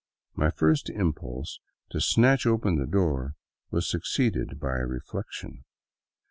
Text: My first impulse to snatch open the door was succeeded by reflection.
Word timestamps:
My 0.33 0.49
first 0.49 0.89
impulse 0.89 1.59
to 1.91 2.01
snatch 2.01 2.47
open 2.47 2.79
the 2.79 2.87
door 2.87 3.35
was 3.69 3.87
succeeded 3.87 4.59
by 4.59 4.77
reflection. 4.77 5.63